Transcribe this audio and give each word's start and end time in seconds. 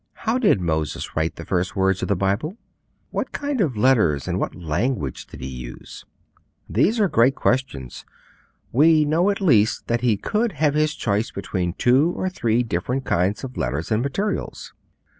How 0.25 0.39
did 0.39 0.59
Moses 0.59 1.15
write 1.15 1.35
the 1.35 1.45
first 1.45 1.75
words 1.75 2.01
of 2.01 2.07
the 2.07 2.15
Bible? 2.15 2.57
What 3.11 3.31
kind 3.31 3.61
of 3.61 3.77
letters 3.77 4.27
and 4.27 4.39
what 4.39 4.55
language 4.55 5.27
did 5.27 5.41
he 5.41 5.47
use? 5.47 6.05
These 6.67 6.99
are 6.99 7.07
great 7.07 7.35
questions. 7.35 8.03
We 8.71 9.05
know 9.05 9.29
at 9.29 9.39
least 9.41 9.85
that 9.85 10.01
he 10.01 10.17
could 10.17 10.53
have 10.53 10.73
his 10.73 10.95
choice 10.95 11.29
between 11.29 11.73
two 11.73 12.13
or 12.17 12.29
three 12.31 12.63
different 12.63 13.05
kinds 13.05 13.43
of 13.43 13.57
letters 13.57 13.91
and 13.91 14.01
materials. 14.01 14.73